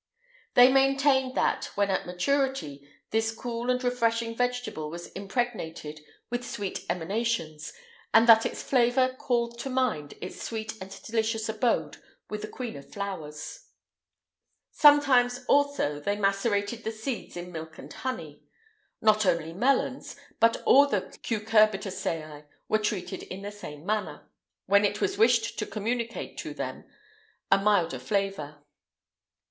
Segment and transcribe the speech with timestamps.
[0.55, 5.99] They maintained that, when at maturity, this cool and refreshing vegetable was impregnated
[6.31, 7.71] with sweet emanations,
[8.11, 11.97] and that its flavour called to mind its sweet and delicious abode
[12.31, 13.67] with the queen of flowers.[IX
[14.71, 18.41] 157] Sometimes also they macerated the seeds in milk and honey.
[19.03, 24.31] Not only melons, but all the cucurbitaceæ were treated in this manner,
[24.65, 26.85] when it was wished to communicate to them
[27.51, 28.63] a milder flavour.